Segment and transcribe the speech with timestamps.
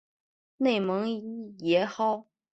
[0.57, 2.25] 内蒙邪蒿